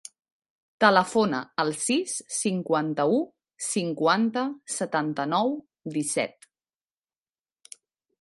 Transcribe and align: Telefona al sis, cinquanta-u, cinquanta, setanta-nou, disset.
Telefona 0.83 1.41
al 1.63 1.67
sis, 1.81 2.15
cinquanta-u, 2.37 3.19
cinquanta, 3.65 4.45
setanta-nou, 4.77 5.53
disset. 5.99 6.49